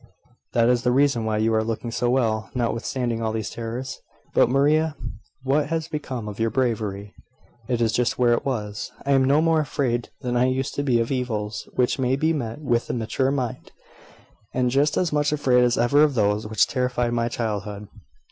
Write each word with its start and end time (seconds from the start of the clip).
"That 0.53 0.67
is 0.67 0.81
the 0.81 0.91
reason 0.91 1.25
why 1.25 1.37
you 1.37 1.53
are 1.53 1.63
looking 1.63 1.91
so 1.91 2.09
well, 2.09 2.49
notwithstanding 2.55 3.21
all 3.21 3.31
these 3.31 3.51
terrors. 3.51 4.01
But, 4.33 4.49
Maria, 4.49 4.95
what 5.43 5.67
has 5.67 5.87
become 5.87 6.27
of 6.27 6.39
your 6.39 6.49
bravery?" 6.49 7.13
"It 7.67 7.81
is 7.81 7.93
just 7.93 8.17
where 8.17 8.33
it 8.33 8.43
was. 8.43 8.91
I 9.05 9.11
am 9.11 9.23
no 9.25 9.43
more 9.43 9.59
afraid 9.59 10.09
than 10.21 10.35
I 10.35 10.45
used 10.45 10.73
to 10.73 10.81
be 10.83 10.99
of 10.99 11.11
evils 11.11 11.69
which 11.75 11.99
may 11.99 12.15
be 12.15 12.33
met 12.33 12.61
with 12.61 12.89
a 12.89 12.93
mature 12.93 13.29
mind: 13.29 13.73
and 14.55 14.71
just 14.71 14.97
as 14.97 15.13
much 15.13 15.31
afraid 15.31 15.63
as 15.63 15.77
ever 15.77 16.01
of 16.01 16.15
those 16.15 16.47
which 16.47 16.65
terrified 16.65 17.13
my 17.13 17.29
childhood." 17.29 17.87